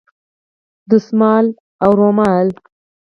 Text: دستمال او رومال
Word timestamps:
دستمال 0.89 1.45
او 1.83 1.91
رومال 1.99 2.47